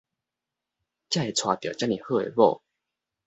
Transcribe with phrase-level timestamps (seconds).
[1.11, 2.63] 才會娶著遮爾好的某